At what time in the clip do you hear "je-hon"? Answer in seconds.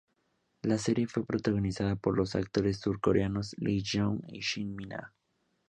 3.85-4.23